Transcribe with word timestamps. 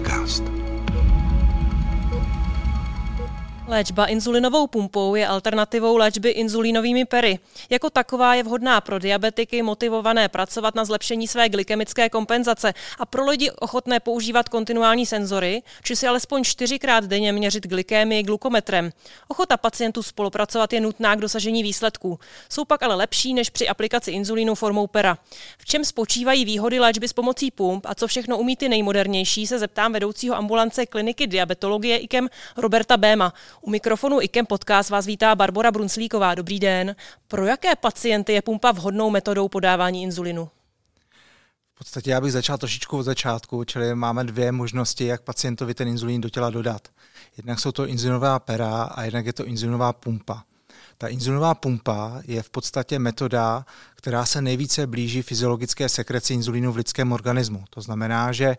podcast. 0.00 0.57
Léčba 3.78 4.06
inzulinovou 4.06 4.66
pumpou 4.66 5.14
je 5.14 5.26
alternativou 5.26 5.96
léčby 5.96 6.30
inzulínovými 6.30 7.04
pery. 7.04 7.38
Jako 7.70 7.90
taková 7.90 8.34
je 8.34 8.42
vhodná 8.42 8.80
pro 8.80 8.98
diabetiky 8.98 9.62
motivované 9.62 10.28
pracovat 10.28 10.74
na 10.74 10.84
zlepšení 10.84 11.28
své 11.28 11.48
glykemické 11.48 12.08
kompenzace 12.10 12.74
a 12.98 13.06
pro 13.06 13.26
lidi 13.26 13.50
ochotné 13.50 14.00
používat 14.00 14.48
kontinuální 14.48 15.06
senzory, 15.06 15.62
či 15.82 15.96
si 15.96 16.06
alespoň 16.06 16.44
čtyřikrát 16.44 17.04
denně 17.04 17.32
měřit 17.32 17.66
glykémii 17.66 18.22
glukometrem. 18.22 18.90
Ochota 19.28 19.56
pacientů 19.56 20.02
spolupracovat 20.02 20.72
je 20.72 20.80
nutná 20.80 21.14
k 21.14 21.20
dosažení 21.20 21.62
výsledků. 21.62 22.18
Jsou 22.48 22.64
pak 22.64 22.82
ale 22.82 22.94
lepší 22.94 23.34
než 23.34 23.50
při 23.50 23.68
aplikaci 23.68 24.10
inzulínu 24.10 24.54
formou 24.54 24.86
pera. 24.86 25.18
V 25.58 25.64
čem 25.64 25.84
spočívají 25.84 26.44
výhody 26.44 26.80
léčby 26.80 27.08
s 27.08 27.12
pomocí 27.12 27.50
pump 27.50 27.86
a 27.86 27.94
co 27.94 28.06
všechno 28.06 28.38
umí 28.38 28.56
ty 28.56 28.68
nejmodernější, 28.68 29.46
se 29.46 29.58
zeptám 29.58 29.92
vedoucího 29.92 30.36
ambulance 30.36 30.86
kliniky 30.86 31.26
diabetologie 31.26 31.96
IKEM 31.98 32.28
Roberta 32.56 32.96
Béma. 32.96 33.34
U 33.68 33.70
mikrofonu 33.70 34.20
IKEM 34.20 34.46
Podcast 34.46 34.90
vás 34.90 35.06
vítá 35.06 35.34
Barbara 35.34 35.70
Brunslíková. 35.70 36.34
Dobrý 36.34 36.60
den. 36.60 36.96
Pro 37.28 37.46
jaké 37.46 37.76
pacienty 37.76 38.32
je 38.32 38.42
pumpa 38.42 38.72
vhodnou 38.72 39.10
metodou 39.10 39.48
podávání 39.48 40.02
inzulinu? 40.02 40.48
V 41.74 41.78
podstatě 41.78 42.10
já 42.10 42.20
bych 42.20 42.32
začal 42.32 42.58
trošičku 42.58 42.98
od 42.98 43.02
začátku, 43.02 43.64
čili 43.64 43.94
máme 43.94 44.24
dvě 44.24 44.52
možnosti, 44.52 45.04
jak 45.04 45.22
pacientovi 45.22 45.74
ten 45.74 45.88
inzulín 45.88 46.20
do 46.20 46.30
těla 46.30 46.50
dodat. 46.50 46.88
Jednak 47.36 47.60
jsou 47.60 47.72
to 47.72 47.86
inzulinová 47.86 48.38
pera 48.38 48.82
a 48.82 49.02
jednak 49.02 49.26
je 49.26 49.32
to 49.32 49.44
inzulinová 49.44 49.92
pumpa. 49.92 50.44
Ta 51.00 51.08
inzulinová 51.08 51.54
pumpa 51.54 52.20
je 52.24 52.42
v 52.42 52.50
podstatě 52.50 52.98
metoda, 52.98 53.66
která 53.94 54.26
se 54.26 54.42
nejvíce 54.42 54.86
blíží 54.86 55.22
fyziologické 55.22 55.88
sekreci 55.88 56.34
inzulínu 56.34 56.72
v 56.72 56.76
lidském 56.76 57.12
organismu. 57.12 57.64
To 57.70 57.80
znamená, 57.80 58.32
že 58.32 58.46
eh, 58.46 58.56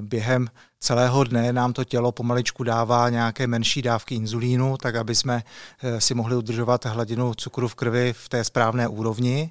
během 0.00 0.48
celého 0.80 1.24
dne 1.24 1.52
nám 1.52 1.72
to 1.72 1.84
tělo 1.84 2.12
pomaličku 2.12 2.64
dává 2.64 3.08
nějaké 3.08 3.46
menší 3.46 3.82
dávky 3.82 4.14
inzulínu, 4.14 4.76
tak 4.76 4.94
aby 4.94 5.14
jsme 5.14 5.42
eh, 5.82 6.00
si 6.00 6.14
mohli 6.14 6.36
udržovat 6.36 6.86
hladinu 6.86 7.34
cukru 7.34 7.68
v 7.68 7.74
krvi 7.74 8.12
v 8.12 8.28
té 8.28 8.44
správné 8.44 8.88
úrovni. 8.88 9.50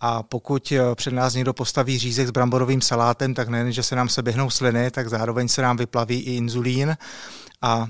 A 0.00 0.22
pokud 0.22 0.72
eh, 0.72 0.94
před 0.94 1.14
nás 1.14 1.34
někdo 1.34 1.52
postaví 1.52 1.98
řízek 1.98 2.28
s 2.28 2.30
bramborovým 2.30 2.80
salátem, 2.80 3.34
tak 3.34 3.48
nejen, 3.48 3.72
že 3.72 3.82
se 3.82 3.96
nám 3.96 4.08
seběhnou 4.08 4.50
sliny, 4.50 4.90
tak 4.90 5.08
zároveň 5.08 5.48
se 5.48 5.62
nám 5.62 5.76
vyplaví 5.76 6.20
i 6.20 6.34
inzulín. 6.34 6.96
A 7.62 7.88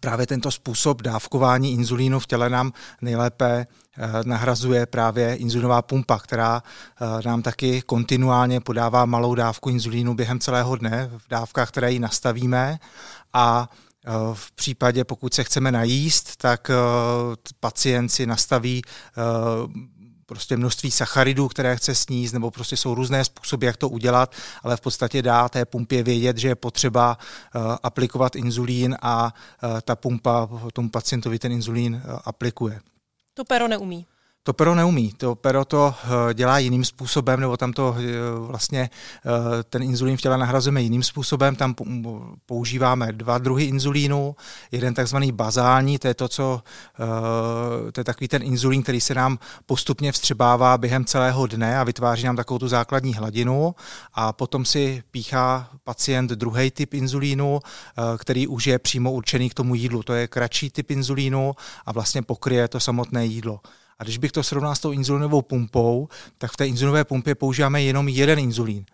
právě 0.00 0.26
tento 0.26 0.50
způsob 0.50 1.02
dávkování 1.02 1.72
inzulínu 1.72 2.20
v 2.20 2.26
těle 2.26 2.50
nám 2.50 2.72
nejlépe 3.02 3.66
eh, 3.98 4.08
nahrazuje 4.24 4.86
právě 4.86 5.34
inzulinová 5.34 5.82
pumpa, 5.82 6.18
která 6.18 6.62
eh, 6.62 7.28
nám 7.28 7.42
taky 7.42 7.82
kontinuálně 7.82 8.60
podává 8.60 9.04
malou 9.04 9.34
dávku 9.34 9.70
inzulínu 9.70 10.14
během 10.14 10.40
celého 10.40 10.76
dne 10.76 11.10
v 11.18 11.28
dávkách, 11.28 11.68
které 11.68 11.92
ji 11.92 11.98
nastavíme. 11.98 12.78
A 13.32 13.68
eh, 14.06 14.10
v 14.32 14.52
případě, 14.52 15.04
pokud 15.04 15.34
se 15.34 15.44
chceme 15.44 15.72
najíst, 15.72 16.36
tak 16.36 16.70
pacient 17.60 18.08
si 18.08 18.26
nastaví 18.26 18.82
prostě 20.34 20.56
množství 20.56 20.90
sacharidů, 20.90 21.48
které 21.48 21.76
chce 21.76 21.94
sníst, 21.94 22.34
nebo 22.34 22.50
prostě 22.50 22.76
jsou 22.76 22.94
různé 22.94 23.24
způsoby, 23.24 23.66
jak 23.66 23.76
to 23.76 23.88
udělat, 23.88 24.34
ale 24.62 24.76
v 24.76 24.80
podstatě 24.80 25.22
dá 25.22 25.48
té 25.48 25.64
pumpě 25.64 26.02
vědět, 26.02 26.36
že 26.38 26.48
je 26.48 26.54
potřeba 26.54 27.18
uh, 27.18 27.62
aplikovat 27.82 28.36
inzulín 28.36 28.96
a 29.02 29.34
uh, 29.62 29.80
ta 29.80 29.96
pumpa 29.96 30.48
tomu 30.72 30.90
pacientovi 30.90 31.38
ten 31.38 31.52
inzulín 31.52 31.94
uh, 31.94 32.18
aplikuje. 32.24 32.80
To 33.34 33.44
pero 33.44 33.68
neumí. 33.68 34.06
To 34.46 34.52
pero 34.52 34.74
neumí. 34.74 35.12
To 35.12 35.34
pero 35.34 35.64
to 35.64 35.94
eh, 36.04 36.34
dělá 36.34 36.58
jiným 36.58 36.84
způsobem, 36.84 37.40
nebo 37.40 37.56
tam 37.56 37.72
to 37.72 37.96
eh, 37.98 38.02
vlastně 38.38 38.90
eh, 38.90 39.62
ten 39.62 39.82
inzulín 39.82 40.16
v 40.16 40.20
těle 40.20 40.38
nahrazujeme 40.38 40.82
jiným 40.82 41.02
způsobem. 41.02 41.56
Tam 41.56 41.74
používáme 42.46 43.12
dva 43.12 43.38
druhy 43.38 43.64
inzulínu. 43.64 44.36
Jeden 44.72 44.94
takzvaný 44.94 45.32
bazální, 45.32 45.98
to 45.98 46.08
je 46.08 46.14
to, 46.14 46.28
co 46.28 46.62
to 47.92 48.00
je 48.00 48.04
takový 48.04 48.28
ten 48.28 48.42
inzulín, 48.42 48.82
který 48.82 49.00
se 49.00 49.14
nám 49.14 49.38
postupně 49.66 50.12
vstřebává 50.12 50.78
během 50.78 51.04
celého 51.04 51.46
dne 51.46 51.78
a 51.78 51.84
vytváří 51.84 52.26
nám 52.26 52.36
takovou 52.36 52.58
tu 52.58 52.68
základní 52.68 53.14
hladinu. 53.14 53.74
A 54.14 54.32
potom 54.32 54.64
si 54.64 55.02
píchá 55.10 55.68
pacient 55.84 56.30
druhý 56.30 56.70
typ 56.70 56.94
inzulínu, 56.94 57.60
který 58.18 58.46
už 58.46 58.66
je 58.66 58.78
přímo 58.78 59.12
určený 59.12 59.50
k 59.50 59.54
tomu 59.54 59.74
jídlu. 59.74 60.02
To 60.02 60.12
je 60.12 60.28
kratší 60.28 60.70
typ 60.70 60.90
inzulínu 60.90 61.54
a 61.86 61.92
vlastně 61.92 62.22
pokryje 62.22 62.68
to 62.68 62.80
samotné 62.80 63.26
jídlo. 63.26 63.60
A 63.98 64.04
když 64.04 64.18
bych 64.18 64.32
to 64.32 64.42
srovnal 64.42 64.74
s 64.74 64.80
tou 64.80 64.92
inzulinovou 64.92 65.42
pumpou, 65.42 66.08
tak 66.38 66.52
v 66.52 66.56
té 66.56 66.66
inzulinové 66.66 67.04
pumpě 67.04 67.34
používáme 67.34 67.82
jenom 67.82 68.08
jeden 68.08 68.38
inzulín. 68.38 68.84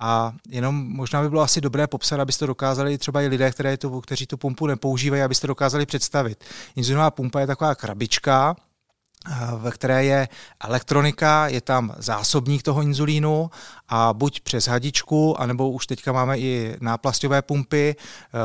A 0.00 0.32
jenom 0.48 0.74
možná 0.92 1.22
by 1.22 1.28
bylo 1.28 1.42
asi 1.42 1.60
dobré 1.60 1.86
popsat, 1.86 2.20
abyste 2.20 2.46
dokázali 2.46 2.98
třeba 2.98 3.22
i 3.22 3.26
lidé, 3.26 3.50
které 3.50 3.76
tu, 3.76 4.00
kteří 4.00 4.26
tu 4.26 4.36
pumpu 4.36 4.66
nepoužívají, 4.66 5.22
abyste 5.22 5.46
dokázali 5.46 5.86
představit. 5.86 6.44
Inzulinová 6.76 7.10
pumpa 7.10 7.40
je 7.40 7.46
taková 7.46 7.74
krabička, 7.74 8.56
eh, 9.30 9.34
ve 9.56 9.70
které 9.70 10.04
je 10.04 10.28
elektronika, 10.60 11.48
je 11.48 11.60
tam 11.60 11.94
zásobník 11.98 12.62
toho 12.62 12.82
inzulínu 12.82 13.50
a 13.88 14.12
buď 14.12 14.40
přes 14.40 14.68
hadičku, 14.68 15.40
anebo 15.40 15.70
už 15.70 15.86
teďka 15.86 16.12
máme 16.12 16.38
i 16.38 16.76
náplastové 16.80 17.42
pumpy 17.42 17.96
eh, 17.96 18.38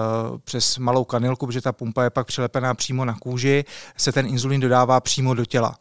přes 0.43 0.77
malou 0.77 1.03
kanilku, 1.03 1.47
protože 1.47 1.61
ta 1.61 1.71
pumpa 1.71 2.03
je 2.03 2.09
pak 2.09 2.27
přilepená 2.27 2.73
přímo 2.73 3.05
na 3.05 3.13
kůži, 3.13 3.65
se 3.97 4.11
ten 4.11 4.25
inzulín 4.25 4.61
dodává 4.61 4.99
přímo 4.99 5.33
do 5.33 5.45
těla 5.45 5.75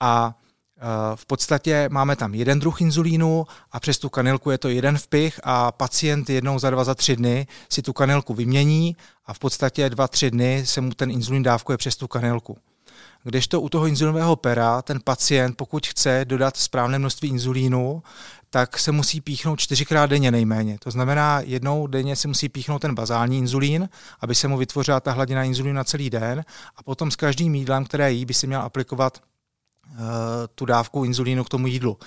a 0.00 0.34
e, 0.78 1.16
v 1.16 1.26
podstatě 1.26 1.88
máme 1.92 2.16
tam 2.16 2.34
jeden 2.34 2.60
druh 2.60 2.80
inzulínu 2.80 3.46
a 3.72 3.80
přes 3.80 3.98
tu 3.98 4.08
kanilku 4.08 4.50
je 4.50 4.58
to 4.58 4.68
jeden 4.68 4.98
vpich 4.98 5.40
a 5.44 5.72
pacient 5.72 6.30
jednou 6.30 6.58
za 6.58 6.70
dva, 6.70 6.84
za 6.84 6.94
tři 6.94 7.16
dny 7.16 7.46
si 7.68 7.82
tu 7.82 7.92
kanilku 7.92 8.34
vymění 8.34 8.96
a 9.26 9.34
v 9.34 9.38
podstatě 9.38 9.90
dva, 9.90 10.08
tři 10.08 10.30
dny 10.30 10.62
se 10.66 10.80
mu 10.80 10.90
ten 10.90 11.10
inzulín 11.10 11.42
dávkuje 11.42 11.78
přes 11.78 11.96
tu 11.96 12.08
kanilku. 12.08 12.56
Kdežto 13.24 13.60
u 13.60 13.68
toho 13.68 13.86
inzulinového 13.86 14.36
pera 14.36 14.82
ten 14.82 15.00
pacient, 15.04 15.56
pokud 15.56 15.86
chce 15.86 16.24
dodat 16.24 16.56
správné 16.56 16.98
množství 16.98 17.28
inzulínu, 17.28 18.02
tak 18.50 18.78
se 18.78 18.92
musí 18.92 19.20
píchnout 19.20 19.60
čtyřikrát 19.60 20.10
denně 20.10 20.30
nejméně. 20.30 20.78
To 20.78 20.90
znamená, 20.90 21.40
jednou 21.40 21.86
denně 21.86 22.16
se 22.16 22.28
musí 22.28 22.48
píchnout 22.48 22.82
ten 22.82 22.94
bazální 22.94 23.38
inzulín, 23.38 23.88
aby 24.20 24.34
se 24.34 24.48
mu 24.48 24.56
vytvořila 24.56 25.00
ta 25.00 25.12
hladina 25.12 25.44
inzulínu 25.44 25.74
na 25.74 25.84
celý 25.84 26.10
den 26.10 26.44
a 26.76 26.82
potom 26.82 27.10
s 27.10 27.16
každým 27.16 27.54
jídlem, 27.54 27.84
které 27.84 28.12
jí, 28.12 28.24
by 28.24 28.34
si 28.34 28.46
měl 28.46 28.60
aplikovat 28.60 29.18
Eh, 29.18 29.35
tu 30.54 30.64
dávku 30.64 31.04
inzulínu 31.04 31.44
k 31.44 31.48
tomu 31.48 31.66
jídlu. 31.66 31.98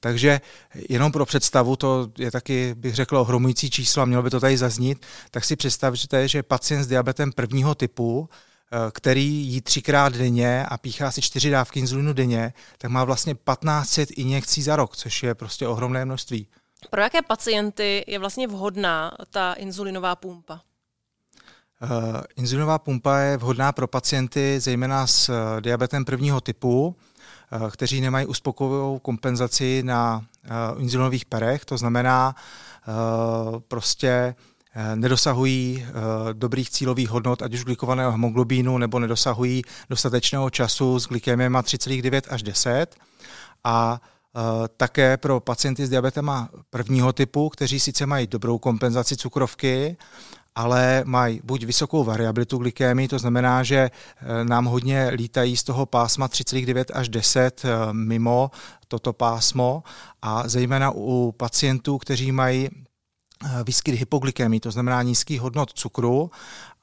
Takže 0.00 0.40
jenom 0.88 1.12
pro 1.12 1.26
představu, 1.26 1.76
to 1.76 2.08
je 2.18 2.30
taky, 2.30 2.74
bych 2.74 2.94
řekl, 2.94 3.16
ohromující 3.16 3.70
číslo 3.70 4.02
a 4.02 4.06
mělo 4.06 4.22
by 4.22 4.30
to 4.30 4.40
tady 4.40 4.56
zaznít, 4.56 5.06
tak 5.30 5.44
si 5.44 5.56
představte, 5.56 6.28
že 6.28 6.42
pacient 6.42 6.84
s 6.84 6.86
diabetem 6.86 7.32
prvního 7.32 7.74
typu, 7.74 8.28
eh, 8.72 8.76
který 8.90 9.26
jí 9.26 9.60
třikrát 9.60 10.12
denně 10.12 10.66
a 10.66 10.78
píchá 10.78 11.10
si 11.10 11.22
čtyři 11.22 11.50
dávky 11.50 11.80
inzulínu 11.80 12.12
denně, 12.12 12.52
tak 12.78 12.90
má 12.90 13.04
vlastně 13.04 13.34
1500 13.34 14.10
injekcí 14.10 14.62
za 14.62 14.76
rok, 14.76 14.96
což 14.96 15.22
je 15.22 15.34
prostě 15.34 15.68
ohromné 15.68 16.04
množství. 16.04 16.46
Pro 16.90 17.00
jaké 17.00 17.22
pacienty 17.22 18.04
je 18.06 18.18
vlastně 18.18 18.46
vhodná 18.46 19.12
ta 19.30 19.52
inzulinová 19.52 20.16
pumpa? 20.16 20.60
Uh, 21.82 22.20
inzulinová 22.36 22.78
pumpa 22.78 23.18
je 23.18 23.36
vhodná 23.36 23.72
pro 23.72 23.86
pacienty 23.86 24.60
zejména 24.60 25.06
s 25.06 25.30
diabetem 25.60 26.04
prvního 26.04 26.40
typu, 26.40 26.96
Eh, 26.96 27.17
kteří 27.70 28.00
nemají 28.00 28.26
uspokojivou 28.26 28.98
kompenzaci 28.98 29.82
na 29.82 30.24
eh, 30.44 30.48
inzulinových 30.78 31.24
perech, 31.24 31.64
to 31.64 31.78
znamená 31.78 32.34
eh, 32.36 32.92
prostě 33.68 34.34
nedosahují 34.94 35.86
dobrých 36.32 36.70
cílových 36.70 37.08
hodnot, 37.08 37.42
ať 37.42 37.54
už 37.54 37.64
glikovaného 37.64 38.10
hemoglobínu, 38.12 38.78
nebo 38.78 38.98
nedosahují 38.98 39.62
dostatečného 39.90 40.50
času 40.50 41.00
s 41.00 41.06
glykémiem 41.06 41.52
3,9 41.54 42.22
až 42.28 42.42
10. 42.42 42.86
A 43.64 44.00
také 44.76 45.16
pro 45.16 45.40
pacienty 45.40 45.86
s 45.86 45.90
diabetem 45.90 46.30
prvního 46.70 47.12
typu, 47.12 47.48
kteří 47.48 47.80
sice 47.80 48.06
mají 48.06 48.26
dobrou 48.26 48.58
kompenzaci 48.58 49.16
cukrovky, 49.16 49.96
ale 50.58 51.02
mají 51.06 51.40
buď 51.44 51.64
vysokou 51.64 52.04
variabilitu 52.04 52.58
glykémii, 52.58 53.08
to 53.08 53.18
znamená, 53.18 53.62
že 53.62 53.76
eh, 53.76 54.44
nám 54.44 54.64
hodně 54.64 55.10
lítají 55.14 55.56
z 55.56 55.64
toho 55.64 55.86
pásma 55.86 56.28
3,9 56.28 56.84
až 56.94 57.08
10 57.08 57.64
eh, 57.64 57.92
mimo 57.92 58.50
toto 58.88 59.12
pásmo 59.12 59.82
a 60.22 60.48
zejména 60.48 60.90
u 60.94 61.34
pacientů, 61.36 61.98
kteří 61.98 62.32
mají 62.32 62.68
eh, 62.68 63.48
výskyt 63.64 63.94
hypoglykemii, 63.94 64.60
to 64.60 64.70
znamená 64.70 65.02
nízký 65.02 65.38
hodnot 65.38 65.72
cukru 65.72 66.30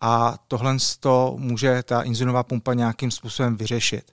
a 0.01 0.37
tohle 0.47 0.77
to 0.99 1.35
může 1.37 1.83
ta 1.83 2.01
inzulinová 2.01 2.43
pumpa 2.43 2.73
nějakým 2.73 3.11
způsobem 3.11 3.57
vyřešit. 3.57 4.11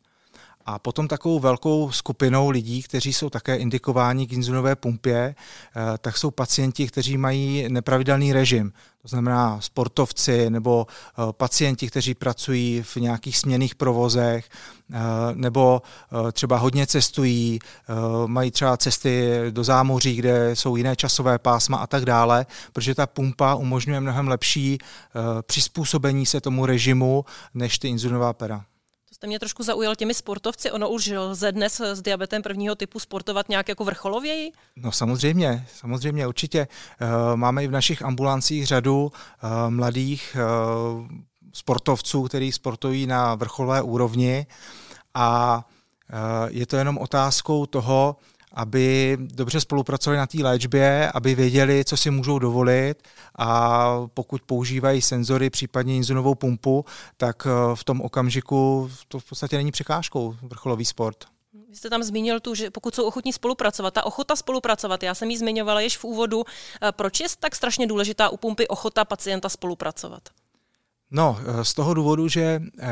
A 0.67 0.79
potom 0.79 1.09
takovou 1.09 1.41
velkou 1.41 1.91
skupinou 1.91 2.50
lidí, 2.50 2.82
kteří 2.82 3.12
jsou 3.12 3.31
také 3.31 3.56
indikováni 3.56 4.26
k 4.26 4.32
inzulinové 4.32 4.76
pumpě, 4.76 5.35
tak 5.99 6.17
jsou 6.19 6.31
pacienti, 6.31 6.87
kteří 6.87 7.17
mají 7.19 7.67
nepravidelný 7.69 8.32
režim. 8.32 8.73
To 9.02 9.08
znamená 9.08 9.60
sportovci 9.60 10.50
nebo 10.50 10.87
eh, 10.88 11.32
pacienti, 11.32 11.88
kteří 11.88 12.14
pracují 12.14 12.82
v 12.82 12.96
nějakých 12.96 13.38
směných 13.38 13.75
provozech, 13.75 14.49
eh, 14.93 14.99
nebo 15.34 15.82
třeba 16.32 16.56
hodně 16.56 16.87
cestují, 16.87 17.58
mají 18.26 18.50
třeba 18.50 18.76
cesty 18.76 19.31
do 19.50 19.64
zámoří, 19.64 20.16
kde 20.16 20.56
jsou 20.56 20.76
jiné 20.76 20.96
časové 20.96 21.38
pásma 21.38 21.78
a 21.78 21.87
tak 21.87 22.04
dále, 22.04 22.46
protože 22.72 22.94
ta 22.94 23.06
pumpa 23.06 23.54
umožňuje 23.54 24.00
mnohem 24.00 24.28
lepší 24.28 24.78
přizpůsobení 25.43 26.26
se 26.26 26.40
tomu 26.40 26.66
režimu 26.66 27.25
než 27.54 27.78
ty 27.78 27.88
inzulinová 27.88 28.32
pera 28.32 28.64
jste 29.12 29.26
mě 29.26 29.38
trošku 29.38 29.62
zaujal 29.62 29.97
těmi 29.97 30.14
sportovci. 30.14 30.70
Ono 30.70 30.91
už 30.91 31.12
lze 31.17 31.53
dnes 31.53 31.81
s 31.81 32.03
diabetem 32.03 32.43
prvního 32.43 32.75
typu 32.75 32.99
sportovat 32.99 33.49
nějak 33.49 33.69
jako 33.69 33.85
vrcholověji? 33.85 34.53
No 34.76 34.93
samozřejmě, 34.93 35.67
samozřejmě 35.75 36.26
určitě. 36.26 36.59
Eh, 37.00 37.06
máme 37.37 37.64
i 37.64 37.67
v 37.67 37.70
našich 37.70 38.03
ambulancích 38.03 38.67
řadu 38.67 39.12
eh, 39.12 39.70
mladých 39.70 40.37
eh, 40.37 40.43
sportovců, 41.53 42.23
kteří 42.23 42.53
sportují 42.53 43.06
na 43.06 43.35
vrcholové 43.35 43.82
úrovni 43.82 44.47
a 45.14 45.64
je 46.49 46.67
to 46.67 46.76
jenom 46.76 46.99
otázkou 46.99 47.67
toho, 47.67 48.17
aby 48.54 49.16
dobře 49.20 49.60
spolupracovali 49.60 50.19
na 50.19 50.26
té 50.26 50.38
léčbě, 50.43 51.10
aby 51.14 51.34
věděli, 51.34 51.84
co 51.84 51.96
si 51.96 52.10
můžou 52.10 52.38
dovolit 52.38 52.94
a 53.38 53.96
pokud 54.14 54.43
používají 54.43 55.02
senzory, 55.02 55.50
případně 55.50 55.96
inzulinovou 55.96 56.34
pumpu, 56.34 56.84
tak 57.16 57.46
eh, 57.46 57.76
v 57.76 57.84
tom 57.84 58.00
okamžiku 58.00 58.90
to 59.08 59.19
v 59.19 59.25
podstatě 59.25 59.56
není 59.56 59.72
překážkou 59.72 60.37
vrcholový 60.43 60.84
sport. 60.84 61.25
Vy 61.69 61.76
jste 61.76 61.90
tam 61.90 62.02
zmínil 62.02 62.40
tu, 62.40 62.54
že 62.54 62.70
pokud 62.70 62.94
jsou 62.94 63.04
ochotní 63.04 63.32
spolupracovat, 63.32 63.94
ta 63.94 64.06
ochota 64.06 64.37
spolupracovat, 64.37 65.02
já 65.02 65.14
jsem 65.14 65.31
ji 65.31 65.38
zmiňovala 65.38 65.81
již 65.81 65.99
v 65.99 66.04
úvodu, 66.04 66.44
eh, 66.82 66.93
proč 66.93 67.20
je 67.20 67.26
tak 67.40 67.54
strašně 67.56 67.87
důležitá 67.87 68.28
u 68.28 68.37
pumpy 68.37 68.69
ochota 68.69 69.04
pacienta 69.04 69.49
spolupracovat? 69.49 70.22
No, 71.14 71.38
eh, 71.41 71.64
z 71.64 71.75
toho 71.75 71.94
důvodu, 71.94 72.29
že 72.29 72.61
eh, 72.81 72.88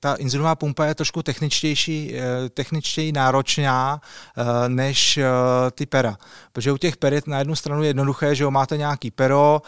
ta 0.00 0.14
inzulinová 0.14 0.54
pumpa 0.54 0.84
je 0.84 0.94
trošku 0.94 1.22
techničtější, 1.22 2.14
eh, 2.14 2.48
techničtěji 2.48 3.12
náročná 3.12 4.00
než 4.68 5.18
ty 5.72 5.86
pera. 5.86 6.16
Protože 6.52 6.72
u 6.72 6.76
těch 6.76 6.96
perit 6.96 7.26
na 7.26 7.38
jednu 7.38 7.54
stranu 7.54 7.82
je 7.82 7.88
jednoduché, 7.88 8.34
že 8.34 8.46
máte 8.50 8.76
nějaký 8.76 9.10
pero, 9.10 9.62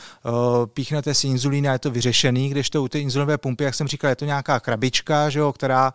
píchnete 0.75 1.15
si 1.15 1.29
inzulín 1.29 1.69
a 1.69 1.73
je 1.73 1.79
to 1.79 1.91
vyřešený, 1.91 2.49
když 2.49 2.71
to 2.71 2.83
u 2.83 2.89
té 2.89 3.01
inzulinové 3.01 3.39
pumpy, 3.39 3.65
jak 3.65 3.75
jsem 3.75 3.89
říkal, 3.89 4.11
je 4.11 4.17
to 4.17 4.25
nějaká 4.25 4.61
krabička, 4.61 5.31
že 5.31 5.39
jo, 5.39 5.53
která, 5.53 5.93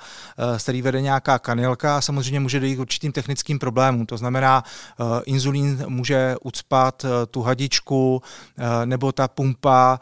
z 0.57 0.63
který 0.63 0.81
vede 0.81 1.01
nějaká 1.01 1.39
kanilka 1.39 1.97
a 1.97 2.01
samozřejmě 2.01 2.39
může 2.39 2.59
dojít 2.59 2.75
k 2.75 2.79
určitým 2.79 3.11
technickým 3.11 3.59
problémům. 3.59 4.05
To 4.05 4.17
znamená, 4.17 4.63
inzulín 5.25 5.83
může 5.87 6.35
ucpat 6.43 7.05
tu 7.31 7.41
hadičku, 7.41 8.21
nebo 8.85 9.11
ta 9.11 9.27
pumpa 9.27 9.99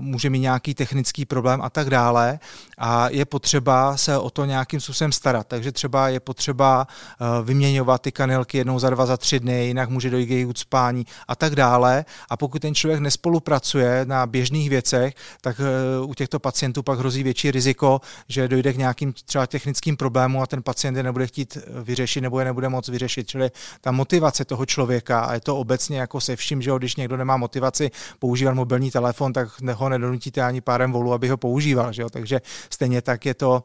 může 0.00 0.30
mít 0.30 0.40
nějaký 0.40 0.74
technický 0.74 1.05
psychický 1.06 1.24
problém 1.24 1.62
a 1.62 1.70
tak 1.70 1.90
dále 1.90 2.38
a 2.78 3.08
je 3.10 3.24
potřeba 3.24 3.96
se 3.96 4.18
o 4.18 4.30
to 4.30 4.44
nějakým 4.44 4.80
způsobem 4.80 5.12
starat. 5.12 5.46
Takže 5.46 5.72
třeba 5.72 6.08
je 6.08 6.20
potřeba 6.20 6.86
eh, 6.86 7.44
vyměňovat 7.44 8.02
ty 8.02 8.12
kanelky 8.12 8.58
jednou 8.58 8.78
za 8.78 8.90
dva, 8.90 9.06
za 9.06 9.16
tři 9.16 9.40
dny, 9.40 9.66
jinak 9.66 9.88
může 9.88 10.10
dojít 10.10 10.26
k 10.26 10.30
jejich 10.30 10.46
ucpání 10.46 11.06
a 11.28 11.36
tak 11.36 11.54
dále. 11.54 12.04
A 12.30 12.36
pokud 12.36 12.62
ten 12.62 12.74
člověk 12.74 13.00
nespolupracuje 13.00 14.04
na 14.04 14.26
běžných 14.26 14.70
věcech, 14.70 15.14
tak 15.40 15.60
eh, 15.60 16.04
u 16.04 16.14
těchto 16.14 16.38
pacientů 16.38 16.82
pak 16.82 16.98
hrozí 16.98 17.22
větší 17.22 17.50
riziko, 17.50 18.00
že 18.28 18.48
dojde 18.48 18.72
k 18.72 18.76
nějakým 18.76 19.12
třeba 19.12 19.46
technickým 19.46 19.96
problémům 19.96 20.42
a 20.42 20.46
ten 20.46 20.62
pacient 20.62 20.96
je 20.96 21.02
nebude 21.02 21.26
chtít 21.26 21.56
eh, 21.56 21.82
vyřešit 21.82 22.20
nebo 22.20 22.38
je 22.38 22.44
nebude 22.44 22.68
moc 22.68 22.88
vyřešit. 22.88 23.28
Čili 23.28 23.50
ta 23.80 23.90
motivace 23.90 24.44
toho 24.44 24.66
člověka, 24.66 25.20
a 25.20 25.34
je 25.34 25.40
to 25.40 25.56
obecně 25.56 25.98
jako 25.98 26.20
se 26.20 26.36
vším, 26.36 26.62
že 26.62 26.70
když 26.78 26.96
někdo 26.96 27.16
nemá 27.16 27.36
motivaci 27.36 27.90
používat 28.18 28.54
mobilní 28.54 28.90
telefon, 28.90 29.32
tak 29.32 29.48
ho 29.74 29.88
nedonutíte 29.88 30.42
ani 30.42 30.60
párem 30.60 30.92
volu, 30.96 31.12
aby 31.12 31.28
ho 31.28 31.36
používal. 31.36 31.92
Že 31.92 32.02
jo? 32.02 32.10
Takže 32.10 32.40
stejně 32.70 33.02
tak 33.02 33.26
je 33.26 33.34
to 33.34 33.64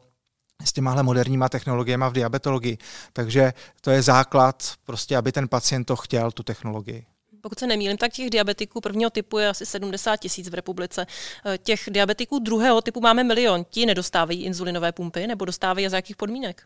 s 0.64 0.72
těmahle 0.72 1.02
moderníma 1.02 1.48
technologiemi 1.48 2.04
v 2.08 2.12
diabetologii. 2.12 2.78
Takže 3.12 3.52
to 3.80 3.90
je 3.90 4.02
základ, 4.02 4.72
prostě, 4.84 5.16
aby 5.16 5.32
ten 5.32 5.48
pacient 5.48 5.84
to 5.84 5.96
chtěl, 5.96 6.30
tu 6.32 6.42
technologii. 6.42 7.06
Pokud 7.40 7.58
se 7.58 7.66
nemýlím, 7.66 7.96
tak 7.96 8.12
těch 8.12 8.30
diabetiků 8.30 8.80
prvního 8.80 9.10
typu 9.10 9.38
je 9.38 9.48
asi 9.48 9.66
70 9.66 10.16
tisíc 10.16 10.48
v 10.48 10.54
republice. 10.54 11.06
Eh, 11.46 11.58
těch 11.58 11.80
diabetiků 11.90 12.38
druhého 12.38 12.80
typu 12.80 13.00
máme 13.00 13.24
milion. 13.24 13.64
Ti 13.70 13.86
nedostávají 13.86 14.44
inzulinové 14.44 14.92
pumpy 14.92 15.26
nebo 15.26 15.44
dostávají 15.44 15.88
za 15.88 15.96
jakých 15.96 16.16
podmínek? 16.16 16.62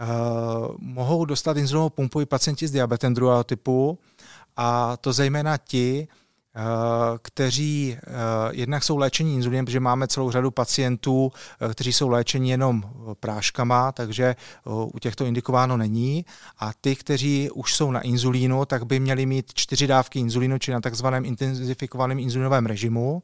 Uh, 0.00 0.76
mohou 0.78 1.24
dostat 1.24 1.56
inzulinovou 1.56 1.90
pumpu 1.90 2.20
i 2.20 2.26
pacienti 2.26 2.68
s 2.68 2.70
diabetem 2.70 3.14
druhého 3.14 3.44
typu 3.44 3.98
a 4.56 4.96
to 4.96 5.12
zejména 5.12 5.56
ti, 5.56 6.08
kteří 7.22 7.96
eh, 7.98 8.10
jednak 8.50 8.84
jsou 8.84 8.96
léčení 8.96 9.34
inzulinem, 9.34 9.64
protože 9.64 9.80
máme 9.80 10.08
celou 10.08 10.30
řadu 10.30 10.50
pacientů, 10.50 11.32
eh, 11.60 11.74
kteří 11.74 11.92
jsou 11.92 12.08
léčeni 12.08 12.50
jenom 12.50 12.82
práškama, 13.20 13.92
takže 13.92 14.36
u 14.66 14.98
těchto 14.98 15.24
indikováno 15.24 15.76
není. 15.76 16.24
A 16.58 16.72
ty, 16.80 16.96
kteří 16.96 17.50
už 17.50 17.74
jsou 17.74 17.90
na 17.90 18.00
inzulínu, 18.00 18.64
tak 18.64 18.86
by 18.86 19.00
měli 19.00 19.26
mít 19.26 19.54
čtyři 19.54 19.86
dávky 19.86 20.18
inzulínu, 20.18 20.58
či 20.58 20.72
na 20.72 20.80
takzvaném 20.80 21.24
intenzifikovaném 21.24 22.18
inzulinovém 22.18 22.66
režimu. 22.66 23.22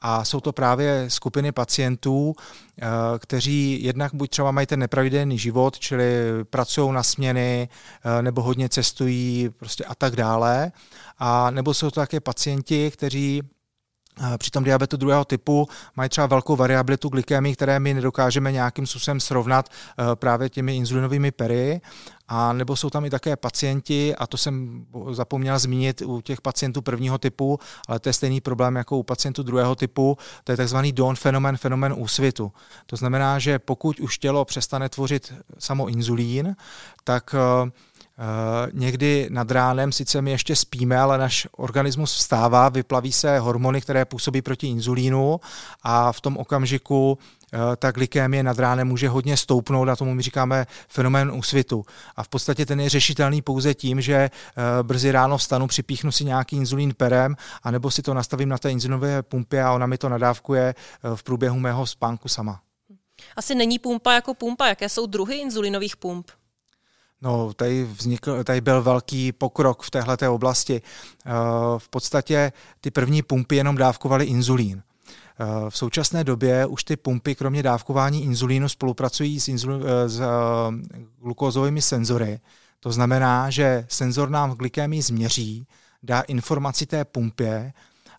A 0.00 0.24
jsou 0.24 0.40
to 0.40 0.52
právě 0.52 1.04
skupiny 1.08 1.52
pacientů, 1.52 2.34
kteří 3.18 3.82
jednak 3.82 4.14
buď 4.14 4.30
třeba 4.30 4.50
mají 4.50 4.66
ten 4.66 4.80
nepravidelný 4.80 5.38
život, 5.38 5.78
čili 5.78 6.04
pracují 6.50 6.92
na 6.92 7.02
směny, 7.02 7.68
nebo 8.20 8.42
hodně 8.42 8.68
cestují 8.68 9.48
prostě 9.48 9.84
a 9.84 9.94
tak 9.94 10.16
dále 10.16 10.72
a 11.18 11.50
nebo 11.50 11.74
jsou 11.74 11.90
to 11.90 12.00
také 12.00 12.20
pacienti, 12.20 12.90
kteří 12.90 13.42
eh, 13.44 13.55
při 14.38 14.50
tom 14.50 14.64
diabetu 14.64 14.96
druhého 14.96 15.24
typu 15.24 15.68
mají 15.96 16.08
třeba 16.08 16.26
velkou 16.26 16.56
variabilitu 16.56 17.08
glykémii, 17.08 17.54
které 17.54 17.80
my 17.80 17.94
nedokážeme 17.94 18.52
nějakým 18.52 18.86
způsobem 18.86 19.20
srovnat 19.20 19.68
eh, 19.68 20.04
právě 20.14 20.48
těmi 20.48 20.76
inzulinovými 20.76 21.30
pery. 21.30 21.80
A 22.28 22.52
nebo 22.52 22.76
jsou 22.76 22.90
tam 22.90 23.04
i 23.04 23.10
také 23.10 23.36
pacienti, 23.36 24.16
a 24.16 24.26
to 24.26 24.36
jsem 24.36 24.86
zapomněl 25.10 25.58
zmínit 25.58 26.02
u 26.02 26.20
těch 26.20 26.40
pacientů 26.40 26.82
prvního 26.82 27.18
typu, 27.18 27.58
ale 27.88 27.98
to 27.98 28.08
je 28.08 28.12
stejný 28.12 28.40
problém 28.40 28.76
jako 28.76 28.98
u 28.98 29.02
pacientů 29.02 29.42
druhého 29.42 29.74
typu, 29.74 30.18
to 30.44 30.52
je 30.52 30.56
takzvaný 30.56 30.92
DON 30.92 31.16
fenomen, 31.16 31.56
fenomen 31.56 31.94
úsvitu. 31.96 32.52
To 32.86 32.96
znamená, 32.96 33.38
že 33.38 33.58
pokud 33.58 34.00
už 34.00 34.18
tělo 34.18 34.44
přestane 34.44 34.88
tvořit 34.88 35.34
samo 35.58 35.86
inzulín, 35.86 36.56
tak 37.04 37.34
uh, 37.34 37.70
Eh, 38.18 38.70
někdy 38.72 39.28
nad 39.30 39.50
ránem 39.50 39.92
sice 39.92 40.22
my 40.22 40.30
ještě 40.30 40.56
spíme, 40.56 40.98
ale 40.98 41.18
náš 41.18 41.46
organismus 41.56 42.14
vstává, 42.14 42.68
vyplaví 42.68 43.12
se 43.12 43.38
hormony, 43.38 43.80
které 43.80 44.04
působí 44.04 44.42
proti 44.42 44.66
inzulínu 44.66 45.40
a 45.82 46.12
v 46.12 46.20
tom 46.20 46.36
okamžiku 46.36 47.18
eh, 47.52 47.58
ta 47.76 47.90
glykémie 47.90 48.42
nad 48.42 48.58
ránem 48.58 48.88
může 48.88 49.08
hodně 49.08 49.36
stoupnout, 49.36 49.88
a 49.88 49.96
tomu 49.96 50.14
my 50.14 50.22
říkáme 50.22 50.66
fenomén 50.88 51.30
úsvitu. 51.30 51.84
A 52.16 52.22
v 52.22 52.28
podstatě 52.28 52.66
ten 52.66 52.80
je 52.80 52.88
řešitelný 52.88 53.42
pouze 53.42 53.74
tím, 53.74 54.00
že 54.00 54.14
eh, 54.14 54.30
brzy 54.82 55.12
ráno 55.12 55.38
vstanu, 55.38 55.66
připíchnu 55.66 56.12
si 56.12 56.24
nějaký 56.24 56.56
inzulín 56.56 56.94
perem, 56.96 57.36
anebo 57.62 57.90
si 57.90 58.02
to 58.02 58.14
nastavím 58.14 58.48
na 58.48 58.58
té 58.58 58.70
inzulinové 58.70 59.22
pumpě 59.22 59.62
a 59.62 59.72
ona 59.72 59.86
mi 59.86 59.98
to 59.98 60.08
nadávkuje 60.08 60.74
v 61.14 61.22
průběhu 61.22 61.58
mého 61.58 61.86
spánku 61.86 62.28
sama. 62.28 62.60
Asi 63.36 63.54
není 63.54 63.78
pumpa 63.78 64.12
jako 64.12 64.34
pumpa. 64.34 64.66
Jaké 64.66 64.88
jsou 64.88 65.06
druhy 65.06 65.36
inzulinových 65.36 65.96
pump? 65.96 66.30
No, 67.26 67.54
tady, 67.54 67.84
vznikl, 67.84 68.44
tady 68.44 68.60
byl 68.60 68.82
velký 68.82 69.32
pokrok 69.32 69.82
v 69.82 69.90
této 69.90 70.34
oblasti. 70.34 70.82
Eh, 71.26 71.30
v 71.78 71.88
podstatě 71.88 72.52
ty 72.80 72.90
první 72.90 73.22
pumpy 73.22 73.56
jenom 73.56 73.76
dávkovaly 73.76 74.24
inzulín. 74.24 74.82
Eh, 75.40 75.70
v 75.70 75.78
současné 75.78 76.24
době 76.24 76.66
už 76.66 76.84
ty 76.84 76.96
pumpy, 76.96 77.34
kromě 77.34 77.62
dávkování 77.62 78.24
inzulínu, 78.24 78.68
spolupracují 78.68 79.40
s, 79.40 79.48
inzulín, 79.48 79.82
eh, 79.86 80.08
s 80.08 80.22
glukózovými 81.22 81.82
senzory. 81.82 82.40
To 82.80 82.92
znamená, 82.92 83.50
že 83.50 83.86
senzor 83.88 84.30
nám 84.30 84.50
v 84.50 84.56
glykémii 84.56 85.02
změří, 85.02 85.66
dá 86.02 86.20
informaci 86.20 86.86
té 86.86 87.04
pumpě 87.04 87.72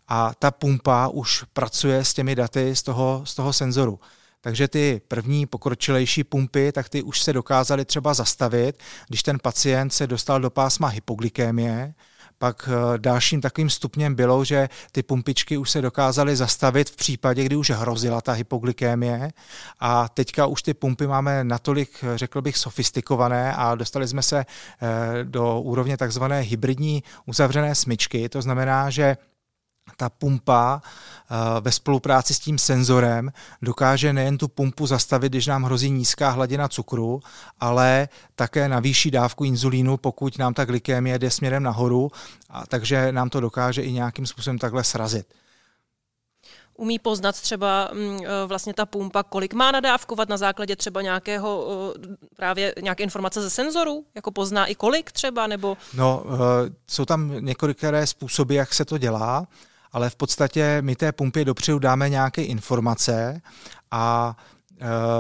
a 0.08 0.32
ta 0.40 0.52
pumpa 0.52 1.08
už 1.08 1.44
pracuje 1.54 2.06
s 2.06 2.14
těmi 2.14 2.36
daty 2.36 2.76
z 2.76 2.84
toho, 2.84 3.22
z 3.24 3.36
toho 3.36 3.54
senzoru. 3.54 4.00
Takže 4.48 4.68
ty 4.68 5.02
první 5.08 5.46
pokročilejší 5.46 6.24
pumpy, 6.24 6.72
tak 6.72 6.90
ty 6.90 7.04
už 7.04 7.22
se 7.22 7.34
dokázaly 7.34 7.86
třeba 7.86 8.14
zastavit, 8.14 8.80
když 9.08 9.24
ten 9.24 9.40
pacient 9.40 9.94
se 9.94 10.08
dostal 10.08 10.42
do 10.42 10.50
pásma 10.50 10.88
hypoglykémie, 10.88 11.94
pak 12.38 12.70
eh, 12.72 12.98
dalším 12.98 13.42
takovým 13.42 13.70
stupněm 13.70 14.16
bylo, 14.16 14.44
že 14.44 14.70
ty 14.92 15.04
pumpičky 15.04 15.58
už 15.58 15.72
se 15.72 15.82
dokázaly 15.82 16.36
zastavit 16.36 16.90
v 16.90 16.96
případě, 16.96 17.44
kdy 17.44 17.56
už 17.56 17.70
hrozila 17.70 18.22
ta 18.22 18.32
hypoglykémie. 18.32 19.32
A 19.80 20.10
teďka 20.10 20.46
už 20.46 20.62
ty 20.62 20.74
pumpy 20.74 21.08
máme 21.08 21.44
natolik, 21.44 22.04
řekl 22.16 22.42
bych, 22.42 22.58
sofistikované 22.58 23.54
a 23.54 23.76
dostali 23.76 24.08
jsme 24.08 24.22
se 24.22 24.40
eh, 24.40 25.24
do 25.24 25.62
úrovně 25.62 25.98
takzvané 25.98 26.40
hybridní 26.40 27.04
uzavřené 27.26 27.76
smyčky, 27.76 28.30
to 28.30 28.42
znamená, 28.42 28.90
že 28.90 29.18
ta 29.98 30.10
pumpa 30.10 30.82
eh, 30.82 31.36
ve 31.62 31.72
spolupráci 31.72 32.34
s 32.34 32.40
tím 32.40 32.58
senzorem 32.58 33.32
dokáže 33.62 34.14
nejen 34.14 34.38
tu 34.38 34.48
pumpu 34.48 34.88
zastavit, 34.88 35.32
když 35.32 35.48
nám 35.48 35.64
hrozí 35.64 35.92
nízká 35.92 36.30
hladina 36.30 36.68
cukru, 36.68 37.20
ale 37.60 38.10
také 38.36 38.68
navýší 38.68 39.12
dávku 39.12 39.44
inzulínu, 39.44 39.98
pokud 39.98 40.38
nám 40.38 40.54
ta 40.54 40.66
glykémie 40.66 41.20
jde 41.20 41.32
směrem 41.32 41.64
nahoru, 41.64 42.12
a 42.50 42.68
takže 42.68 43.12
nám 43.12 43.30
to 43.30 43.40
dokáže 43.40 43.82
i 43.82 43.92
nějakým 43.92 44.26
způsobem 44.26 44.60
takhle 44.60 44.84
srazit. 44.84 45.28
Umí 46.78 47.00
poznat 47.00 47.42
třeba 47.42 47.90
mm, 47.94 48.20
e, 48.26 48.46
vlastně 48.48 48.74
ta 48.74 48.86
pumpa, 48.86 49.24
kolik 49.24 49.54
má 49.54 49.72
nadávkovat 49.72 50.30
na 50.30 50.38
základě 50.38 50.76
třeba 50.76 51.02
nějakého 51.02 51.66
e, 51.96 52.00
právě 52.36 52.74
nějaké 52.82 53.04
informace 53.04 53.42
ze 53.42 53.50
senzoru, 53.50 54.06
jako 54.16 54.32
pozná 54.32 54.66
i 54.66 54.76
kolik 54.76 55.12
třeba, 55.12 55.48
nebo... 55.48 55.78
No, 55.94 56.24
jsou 56.88 57.06
tam 57.06 57.46
několikeré 57.46 58.08
způsoby, 58.08 58.56
jak 58.56 58.74
se 58.74 58.86
to 58.86 58.98
dělá, 58.98 59.48
ale 59.92 60.10
v 60.10 60.16
podstatě 60.16 60.78
my 60.82 60.96
té 60.96 61.12
pumpě 61.12 61.46
dopředu 61.46 61.80
dáme 61.80 62.10
nějaké 62.10 62.44
informace 62.44 63.42
a 63.92 64.36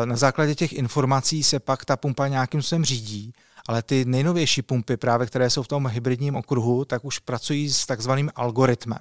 na 0.06 0.16
základě 0.16 0.56
těch 0.56 0.74
informací 0.74 1.44
se 1.44 1.60
pak 1.60 1.86
ta 1.86 1.98
pumpa 1.98 2.28
nějakým 2.28 2.62
způsobem 2.62 2.86
řídí, 2.86 3.34
ale 3.68 3.84
ty 3.84 4.06
nejnovější 4.06 4.62
pumpy, 4.62 4.98
právě 4.98 5.28
které 5.28 5.50
jsou 5.50 5.64
v 5.64 5.68
tom 5.68 5.88
hybridním 5.88 6.36
okruhu, 6.36 6.86
tak 6.86 7.06
už 7.06 7.20
pracují 7.20 7.74
s 7.74 7.86
takzvaným 7.86 8.32
algoritmem. 8.36 9.00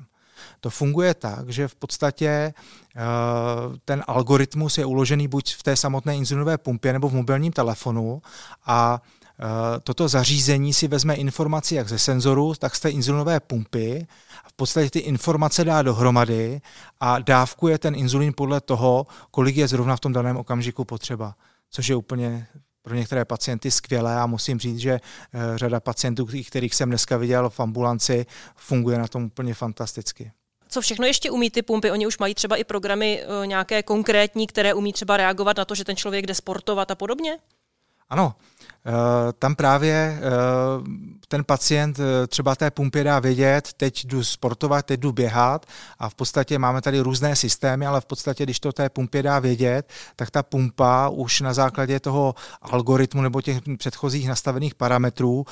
To 0.60 0.70
funguje 0.70 1.14
tak, 1.14 1.48
že 1.48 1.68
v 1.68 1.74
podstatě 1.74 2.26
eh, 2.26 2.52
ten 3.84 4.04
algoritmus 4.06 4.78
je 4.78 4.86
uložený 4.86 5.28
buď 5.28 5.54
v 5.54 5.62
té 5.62 5.76
samotné 5.76 6.16
inzulinové 6.16 6.58
pumpě 6.58 6.92
nebo 6.92 7.08
v 7.08 7.14
mobilním 7.14 7.52
telefonu 7.52 8.22
a 8.66 9.02
toto 9.82 10.08
zařízení 10.08 10.74
si 10.74 10.88
vezme 10.88 11.14
informaci 11.14 11.74
jak 11.74 11.88
ze 11.88 11.98
senzoru, 11.98 12.54
tak 12.58 12.76
z 12.76 12.80
té 12.80 12.90
inzulinové 12.90 13.40
pumpy. 13.40 14.06
V 14.48 14.52
podstatě 14.52 14.90
ty 14.90 14.98
informace 14.98 15.64
dá 15.64 15.82
dohromady 15.82 16.60
a 17.00 17.18
dávkuje 17.18 17.78
ten 17.78 17.94
inzulín 17.94 18.32
podle 18.36 18.60
toho, 18.60 19.06
kolik 19.30 19.56
je 19.56 19.68
zrovna 19.68 19.96
v 19.96 20.00
tom 20.00 20.12
daném 20.12 20.36
okamžiku 20.36 20.84
potřeba. 20.84 21.34
Což 21.70 21.88
je 21.88 21.96
úplně 21.96 22.46
pro 22.82 22.94
některé 22.94 23.24
pacienty 23.24 23.70
skvělé 23.70 24.16
a 24.16 24.26
musím 24.26 24.58
říct, 24.58 24.78
že 24.78 24.90
eh, 24.90 25.58
řada 25.58 25.80
pacientů, 25.80 26.26
kterých 26.46 26.74
jsem 26.74 26.88
dneska 26.88 27.16
viděl 27.16 27.50
v 27.50 27.60
ambulanci, 27.60 28.26
funguje 28.56 28.98
na 28.98 29.08
tom 29.08 29.24
úplně 29.24 29.54
fantasticky. 29.54 30.32
Co 30.68 30.80
všechno 30.80 31.06
ještě 31.06 31.30
umí 31.30 31.50
ty 31.50 31.62
pumpy? 31.62 31.90
Oni 31.90 32.06
už 32.06 32.18
mají 32.18 32.34
třeba 32.34 32.56
i 32.56 32.64
programy 32.64 33.22
eh, 33.22 33.46
nějaké 33.46 33.82
konkrétní, 33.82 34.46
které 34.46 34.74
umí 34.74 34.92
třeba 34.92 35.16
reagovat 35.16 35.56
na 35.56 35.64
to, 35.64 35.74
že 35.74 35.84
ten 35.84 35.96
člověk 35.96 36.26
jde 36.26 36.34
sportovat 36.34 36.90
a 36.90 36.94
podobně? 36.94 37.38
Ano, 38.10 38.34
eh, 38.86 38.92
tam 39.38 39.54
právě 39.54 40.20
ten 41.28 41.44
pacient 41.44 42.00
třeba 42.28 42.56
té 42.56 42.70
pumpě 42.70 43.04
dá 43.04 43.18
vědět, 43.18 43.72
teď 43.76 44.06
jdu 44.06 44.24
sportovat, 44.24 44.86
teď 44.86 45.00
jdu 45.00 45.12
běhat 45.12 45.66
a 45.98 46.08
v 46.08 46.14
podstatě 46.14 46.58
máme 46.58 46.82
tady 46.82 47.00
různé 47.00 47.36
systémy, 47.36 47.86
ale 47.86 48.00
v 48.00 48.06
podstatě, 48.06 48.44
když 48.44 48.60
to 48.60 48.72
té 48.72 48.88
pumpě 48.88 49.22
dá 49.22 49.38
vědět, 49.38 49.90
tak 50.16 50.30
ta 50.30 50.42
pumpa 50.42 51.08
už 51.08 51.40
na 51.40 51.54
základě 51.54 52.00
toho 52.00 52.34
algoritmu 52.62 53.22
nebo 53.22 53.40
těch 53.40 53.58
předchozích 53.78 54.28
nastavených 54.28 54.74
parametrů 54.74 55.44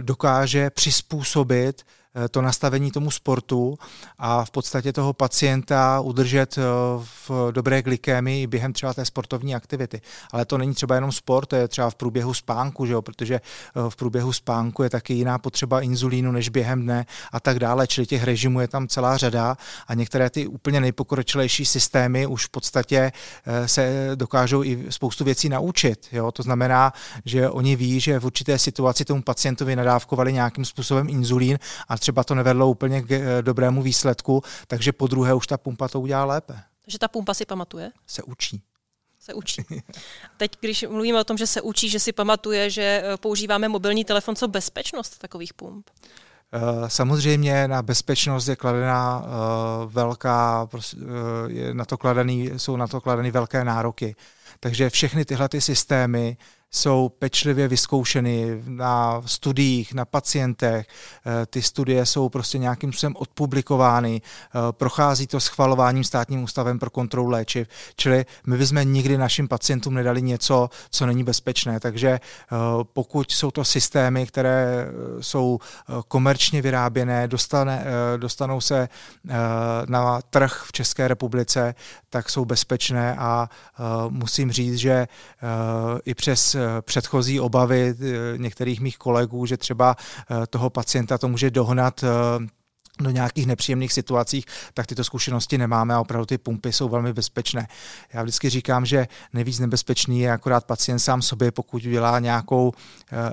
dokáže 0.00 0.70
přizpůsobit 0.70 1.84
Eh, 2.07 2.07
to 2.30 2.42
nastavení 2.42 2.90
tomu 2.90 3.10
sportu 3.10 3.78
a 4.18 4.44
v 4.44 4.50
podstatě 4.50 4.92
toho 4.92 5.12
pacienta 5.12 6.00
udržet 6.00 6.58
eh, 6.58 6.62
v 7.28 7.30
dobré 7.50 7.82
glykémii 7.82 8.46
během 8.46 8.72
třeba 8.72 8.94
té 8.94 9.04
sportovní 9.04 9.54
aktivity. 9.54 10.00
Ale 10.32 10.44
to 10.44 10.58
není 10.58 10.74
třeba 10.74 10.94
jenom 10.94 11.12
sport, 11.12 11.46
to 11.46 11.56
je 11.56 11.68
třeba 11.68 11.90
v 11.90 11.94
průběhu 11.94 12.34
spánku, 12.34 12.86
že 12.86 12.92
jo? 12.92 13.02
protože 13.02 13.34
eh, 13.34 13.40
v 13.88 13.96
průběhu 13.96 14.32
spánku 14.32 14.82
je 14.82 14.90
taky 14.90 15.14
jiná 15.14 15.38
potřeba 15.38 15.80
inzulínu 15.80 16.32
než 16.32 16.48
během 16.48 16.82
dne 16.82 17.06
a 17.32 17.40
tak 17.40 17.58
dále, 17.58 17.86
čili 17.86 18.06
těch 18.06 18.24
režimů 18.24 18.60
je 18.60 18.68
tam 18.68 18.88
celá 18.88 19.16
řada 19.16 19.56
a 19.86 19.94
některé 19.94 20.30
ty 20.30 20.46
úplně 20.46 20.80
nejpokročilejší 20.80 21.64
systémy 21.64 22.26
už 22.26 22.46
v 22.46 22.48
podstatě 22.48 23.12
se 23.66 24.10
dokážou 24.14 24.64
i 24.64 24.86
spoustu 24.90 25.24
věcí 25.24 25.48
naučit. 25.48 26.06
Jo? 26.12 26.32
To 26.32 26.42
znamená, 26.42 26.92
že 27.24 27.50
oni 27.50 27.76
ví, 27.76 28.00
že 28.00 28.20
v 28.20 28.24
určité 28.24 28.58
situaci 28.58 29.04
tomu 29.04 29.22
pacientovi 29.22 29.76
nadávkovali 29.76 30.32
nějakým 30.32 30.64
způsobem 30.64 31.08
inzulín 31.08 31.58
a 31.88 31.98
třeba 31.98 32.07
to 32.24 32.34
nevedlo 32.34 32.70
úplně 32.70 33.02
k 33.02 33.10
eh, 33.10 33.42
dobrému 33.42 33.82
výsledku, 33.82 34.42
takže 34.66 34.92
po 34.92 35.06
druhé 35.06 35.34
už 35.34 35.46
ta 35.46 35.58
pumpa 35.58 35.88
to 35.88 36.00
udělá 36.00 36.24
lépe. 36.24 36.54
Takže 36.84 36.98
ta 36.98 37.08
pumpa 37.08 37.34
si 37.34 37.44
pamatuje? 37.44 37.90
Se 38.06 38.22
učí 38.22 38.62
se 39.20 39.34
učí. 39.34 39.62
Teď, 40.36 40.52
když 40.60 40.84
mluvíme 40.88 41.20
o 41.20 41.24
tom, 41.24 41.36
že 41.36 41.46
se 41.46 41.60
učí, 41.60 41.88
že 41.88 42.00
si 42.00 42.12
pamatuje, 42.12 42.70
že 42.70 43.02
eh, 43.04 43.16
používáme 43.16 43.68
mobilní 43.68 44.04
telefon, 44.04 44.36
co 44.36 44.48
bezpečnost 44.48 45.18
takových 45.18 45.54
pump? 45.54 45.90
Eh, 46.52 46.90
samozřejmě 46.90 47.68
na 47.68 47.82
bezpečnost 47.82 48.48
je 48.48 48.56
kladená 48.56 49.26
velká, 49.86 50.68
je 51.46 51.74
na 51.74 51.84
to 51.84 51.98
kladený, 51.98 52.50
jsou 52.56 52.76
na 52.76 52.86
to 52.86 53.00
kladeny 53.00 53.30
velké 53.30 53.64
nároky. 53.64 54.16
Takže 54.60 54.90
všechny 54.90 55.24
tyhle 55.24 55.48
ty 55.48 55.60
systémy 55.60 56.36
jsou 56.70 57.08
pečlivě 57.08 57.68
vyzkoušeny 57.68 58.62
na 58.66 59.22
studiích, 59.26 59.94
na 59.94 60.04
pacientech. 60.04 60.86
Eh, 60.86 61.46
ty 61.46 61.62
studie 61.62 62.06
jsou 62.06 62.28
prostě 62.28 62.58
nějakým 62.58 62.92
způsobem 62.92 63.16
odpublikovány, 63.18 64.22
eh, 64.22 64.58
prochází 64.70 65.26
to 65.26 65.40
schvalováním 65.40 66.04
státním 66.04 66.42
ústavem 66.42 66.78
pro 66.78 66.90
kontrolu 66.90 67.28
léčiv, 67.28 67.68
čili 67.96 68.26
my 68.46 68.58
bychom 68.58 68.92
nikdy 68.92 69.18
našim 69.18 69.48
pacientům 69.48 69.94
nedali 69.94 70.22
něco, 70.22 70.70
co 70.90 71.06
není 71.06 71.24
bezpečné. 71.24 71.80
Takže 71.80 72.08
eh, 72.08 72.56
pokud 72.92 73.30
jsou 73.32 73.50
to 73.50 73.64
systémy, 73.64 74.26
které 74.26 74.88
jsou 75.20 75.58
komerčně 76.08 76.62
vyráběné, 76.62 77.28
dostane, 77.28 77.84
dostanou 78.16 78.60
se 78.60 78.88
na 79.86 80.20
trh 80.30 80.64
v 80.66 80.72
České 80.72 81.08
republice, 81.08 81.74
tak 82.10 82.30
jsou 82.30 82.44
bezpečné 82.44 83.16
a 83.18 83.48
musím 84.08 84.52
říct, 84.52 84.76
že 84.76 85.08
i 86.04 86.14
přes 86.14 86.56
předchozí 86.80 87.40
obavy 87.40 87.94
eh, 88.00 88.38
některých 88.38 88.80
mých 88.80 88.98
kolegů, 88.98 89.46
že 89.46 89.56
třeba 89.56 89.96
eh, 89.98 90.46
toho 90.46 90.70
pacienta 90.70 91.18
to 91.18 91.28
může 91.28 91.50
dohnat 91.50 92.04
do 93.00 93.10
nějakých 93.10 93.46
nepříjemných 93.46 93.92
situacích, 93.92 94.44
tak 94.74 94.86
tyto 94.86 95.04
zkušenosti 95.04 95.58
nemáme 95.58 95.94
a 95.94 96.00
opravdu 96.00 96.26
ty 96.26 96.38
pumpy 96.38 96.72
jsou 96.72 96.88
velmi 96.88 97.12
bezpečné. 97.12 97.68
Já 98.12 98.22
vždycky 98.22 98.50
říkám, 98.50 98.86
že 98.86 99.08
nejvíc 99.32 99.58
nebezpečný 99.58 100.20
je 100.20 100.32
akorát 100.32 100.64
pacient 100.64 100.98
sám 100.98 101.22
sobě, 101.22 101.52
pokud 101.52 101.84
udělá 101.84 102.18
nějakou 102.18 102.72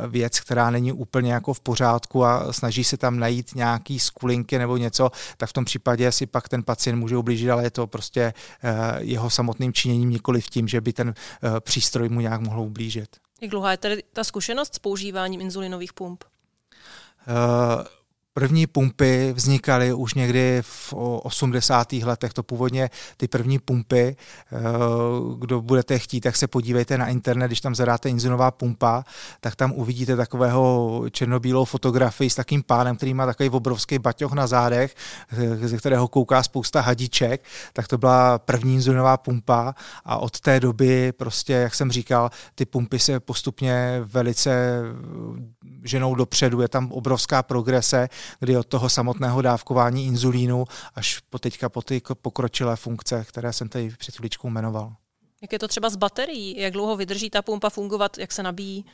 věc, 0.07 0.39
která 0.39 0.69
není 0.69 0.91
úplně 0.91 1.33
jako 1.33 1.53
v 1.53 1.59
pořádku 1.59 2.25
a 2.25 2.53
snaží 2.53 2.83
se 2.83 2.97
tam 2.97 3.19
najít 3.19 3.55
nějaký 3.55 3.99
skulinky 3.99 4.57
nebo 4.57 4.77
něco, 4.77 5.11
tak 5.37 5.49
v 5.49 5.53
tom 5.53 5.65
případě 5.65 6.11
si 6.11 6.25
pak 6.25 6.49
ten 6.49 6.63
pacient 6.63 6.99
může 6.99 7.17
ublížit, 7.17 7.49
ale 7.49 7.63
je 7.63 7.71
to 7.71 7.87
prostě 7.87 8.33
jeho 8.97 9.29
samotným 9.29 9.73
činěním, 9.73 10.09
nikoli 10.09 10.41
v 10.41 10.49
tím, 10.49 10.67
že 10.67 10.81
by 10.81 10.93
ten 10.93 11.13
přístroj 11.59 12.09
mu 12.09 12.21
nějak 12.21 12.41
mohl 12.41 12.61
ublížit. 12.61 13.09
Jak 13.41 13.51
dlouhá 13.51 13.71
je 13.71 13.77
tedy 13.77 14.03
ta 14.13 14.23
zkušenost 14.23 14.75
s 14.75 14.79
používáním 14.79 15.41
inzulinových 15.41 15.93
pump? 15.93 16.23
Uh, 17.27 17.83
První 18.37 18.67
pumpy 18.67 19.33
vznikaly 19.33 19.93
už 19.93 20.13
někdy 20.13 20.59
v 20.61 20.93
80. 20.93 21.93
letech, 21.93 22.33
to 22.33 22.43
původně 22.43 22.89
ty 23.17 23.27
první 23.27 23.59
pumpy, 23.59 24.15
eh, 24.17 24.59
kdo 25.39 25.61
budete 25.61 25.99
chtít, 25.99 26.21
tak 26.21 26.35
se 26.35 26.47
podívejte 26.47 26.97
na 26.97 27.07
internet, 27.07 27.47
když 27.47 27.61
tam 27.61 27.75
zadáte 27.75 28.09
inzulinová 28.09 28.51
pumpa, 28.51 29.03
tak 29.39 29.55
tam 29.55 29.71
uvidíte 29.71 30.15
takového 30.15 31.03
černobílou 31.11 31.65
fotografii 31.65 32.29
s 32.29 32.35
takým 32.35 32.63
pánem, 32.63 32.95
který 32.95 33.13
má 33.13 33.25
takový 33.25 33.49
obrovský 33.49 33.99
baťoch 33.99 34.33
na 34.33 34.47
zádech, 34.47 34.95
ze 35.61 35.77
kterého 35.77 36.07
kouká 36.07 36.43
spousta 36.43 36.81
hadiček, 36.81 37.43
tak 37.73 37.87
to 37.87 37.97
byla 37.97 38.39
první 38.39 38.73
inzulinová 38.73 39.17
pumpa 39.17 39.75
a 40.05 40.17
od 40.17 40.39
té 40.39 40.59
doby 40.59 41.11
prostě, 41.11 41.53
jak 41.53 41.75
jsem 41.75 41.91
říkal, 41.91 42.29
ty 42.55 42.65
pumpy 42.65 42.99
se 42.99 43.19
postupně 43.19 44.01
velice 44.05 44.81
ženou 45.83 46.15
dopředu, 46.15 46.61
je 46.61 46.67
tam 46.67 46.91
obrovská 46.91 47.43
progrese, 47.43 48.09
kdy 48.39 48.57
od 48.57 48.67
toho 48.67 48.89
samotného 48.89 49.41
dávkování 49.41 50.05
inzulínu 50.05 50.65
až 50.95 51.19
po 51.29 51.39
teďka 51.39 51.69
po 51.69 51.81
ty 51.81 52.01
pokročilé 52.21 52.75
funkce, 52.75 53.25
které 53.27 53.53
jsem 53.53 53.69
tady 53.69 53.89
před 53.97 54.15
chvíličkou 54.15 54.49
jmenoval. 54.49 54.93
Jak 55.41 55.53
je 55.53 55.59
to 55.59 55.67
třeba 55.67 55.89
s 55.89 55.95
baterií? 55.95 56.59
Jak 56.59 56.73
dlouho 56.73 56.95
vydrží 56.95 57.29
ta 57.29 57.41
pumpa 57.41 57.69
fungovat? 57.69 58.17
Jak 58.17 58.31
se 58.31 58.43
nabíjí? 58.43 58.85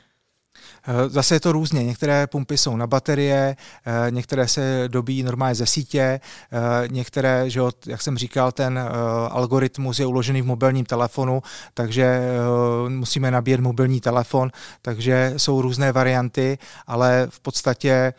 Eh, 0.88 1.10
zase 1.10 1.36
je 1.36 1.40
to 1.40 1.52
různě. 1.52 1.84
Některé 1.84 2.28
pumpy 2.28 2.58
jsou 2.58 2.76
na 2.76 2.88
baterie, 2.88 3.56
eh, 3.86 4.12
některé 4.12 4.48
se 4.48 4.84
dobíjí 4.88 5.24
normálně 5.24 5.56
ze 5.56 5.66
sítě, 5.66 6.02
eh, 6.02 6.88
některé, 6.88 7.50
že 7.50 7.62
jak 7.88 8.02
jsem 8.02 8.18
říkal, 8.18 8.52
ten 8.52 8.80
algoritmus 9.30 10.00
je 10.00 10.06
uložený 10.06 10.42
v 10.42 10.46
mobilním 10.46 10.86
telefonu, 10.86 11.44
takže 11.74 12.22
musíme 12.88 13.32
nabíjet 13.32 13.62
mobilní 13.62 14.02
telefon, 14.02 14.52
takže 14.82 15.34
jsou 15.38 15.62
různé 15.62 15.92
varianty, 15.92 16.58
ale 16.88 17.28
v 17.30 17.40
podstatě 17.40 18.14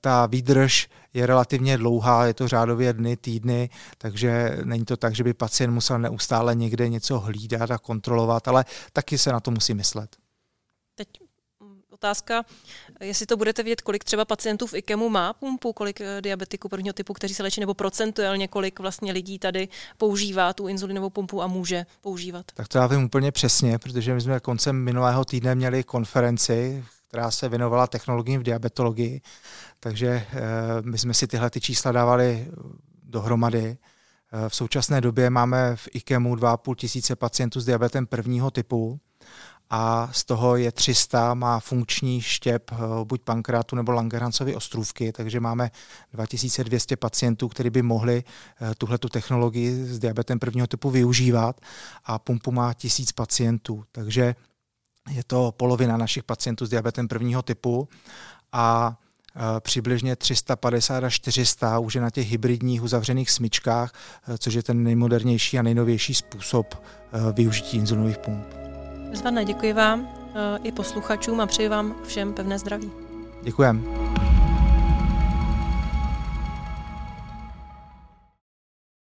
ta 0.00 0.26
výdrž 0.26 0.88
je 1.14 1.26
relativně 1.26 1.78
dlouhá, 1.78 2.26
je 2.26 2.34
to 2.34 2.48
řádově 2.48 2.92
dny, 2.92 3.16
týdny, 3.16 3.70
takže 3.98 4.58
není 4.64 4.84
to 4.84 4.96
tak, 4.96 5.14
že 5.14 5.24
by 5.24 5.34
pacient 5.34 5.70
musel 5.70 5.98
neustále 5.98 6.54
někde 6.54 6.88
něco 6.88 7.18
hlídat 7.18 7.70
a 7.70 7.78
kontrolovat, 7.78 8.48
ale 8.48 8.64
taky 8.92 9.18
se 9.18 9.32
na 9.32 9.40
to 9.40 9.50
musí 9.50 9.74
myslet. 9.74 10.16
Teď 10.94 11.08
Otázka, 12.00 12.44
jestli 13.00 13.26
to 13.26 13.36
budete 13.36 13.62
vědět, 13.62 13.80
kolik 13.80 14.04
třeba 14.04 14.24
pacientů 14.24 14.66
v 14.66 14.74
IKEMu 14.74 15.08
má 15.08 15.32
pumpu, 15.32 15.72
kolik 15.72 16.00
eh, 16.00 16.22
diabetiků 16.22 16.68
prvního 16.68 16.92
typu, 16.92 17.12
kteří 17.12 17.34
se 17.34 17.42
léčí, 17.42 17.60
nebo 17.60 17.74
procentuálně 17.74 18.48
kolik 18.48 18.80
vlastně 18.80 19.12
lidí 19.12 19.38
tady 19.38 19.68
používá 19.98 20.52
tu 20.52 20.68
inzulinovou 20.68 21.10
pumpu 21.10 21.42
a 21.42 21.46
může 21.46 21.86
používat. 22.00 22.46
Tak 22.54 22.68
to 22.68 22.78
já 22.78 22.86
vím 22.86 23.04
úplně 23.04 23.32
přesně, 23.32 23.78
protože 23.78 24.14
my 24.14 24.20
jsme 24.20 24.40
koncem 24.40 24.76
minulého 24.76 25.24
týdne 25.24 25.54
měli 25.54 25.84
konferenci, 25.84 26.84
která 27.10 27.30
se 27.30 27.48
věnovala 27.48 27.86
technologiím 27.86 28.40
v 28.40 28.42
diabetologii, 28.42 29.20
takže 29.80 30.08
eh, 30.08 30.40
my 30.82 30.98
jsme 30.98 31.14
si 31.14 31.26
tyhle 31.26 31.50
ty 31.50 31.60
čísla 31.60 31.92
dávali 31.92 32.46
dohromady. 33.02 33.78
Eh, 34.32 34.48
v 34.48 34.54
současné 34.54 35.00
době 35.00 35.30
máme 35.30 35.76
v 35.76 35.88
IKEMu 35.92 36.34
2,5 36.34 36.74
tisíce 36.74 37.16
pacientů 37.16 37.60
s 37.60 37.64
diabetem 37.64 38.06
prvního 38.06 38.50
typu 38.50 39.00
a 39.70 40.08
z 40.12 40.24
toho 40.24 40.56
je 40.56 40.72
300 40.72 41.34
má 41.34 41.60
funkční 41.60 42.20
štěp 42.20 42.70
eh, 42.72 42.76
buď 43.04 43.22
pankreatu 43.22 43.76
nebo 43.76 43.92
Langerhansovy 43.92 44.56
ostrůvky, 44.56 45.12
takže 45.12 45.40
máme 45.40 45.70
2200 46.12 46.96
pacientů, 46.96 47.48
kteří 47.48 47.70
by 47.70 47.82
mohli 47.82 48.24
tuhletu 48.78 49.08
technologii 49.08 49.84
s 49.84 49.98
diabetem 49.98 50.38
prvního 50.38 50.66
typu 50.66 50.90
využívat 50.90 51.60
a 52.04 52.18
pumpu 52.18 52.52
má 52.52 52.74
1000 52.74 53.12
pacientů, 53.12 53.84
takže 53.92 54.34
je 55.10 55.24
to 55.24 55.54
polovina 55.56 55.96
našich 55.96 56.24
pacientů 56.24 56.66
s 56.66 56.70
diabetem 56.70 57.08
prvního 57.08 57.42
typu 57.42 57.88
a 58.52 58.96
eh, 59.36 59.40
přibližně 59.60 60.16
350 60.16 61.04
až 61.04 61.14
400 61.14 61.78
už 61.78 61.94
je 61.94 62.00
na 62.00 62.10
těch 62.10 62.30
hybridních 62.30 62.82
uzavřených 62.82 63.30
smyčkách, 63.30 63.92
což 64.38 64.54
je 64.54 64.62
ten 64.62 64.82
nejmodernější 64.82 65.58
a 65.58 65.62
nejnovější 65.62 66.14
způsob 66.14 66.82
využití 67.32 67.76
inzulinových 67.76 68.18
pump. 68.18 68.46
Bezvadné, 69.10 69.44
děkuji 69.44 69.72
vám 69.72 70.08
i 70.62 70.72
posluchačům 70.72 71.40
a 71.40 71.46
přeji 71.46 71.68
vám 71.68 71.94
všem 72.06 72.32
pevné 72.32 72.58
zdraví. 72.58 72.90
Děkujeme. 73.42 73.80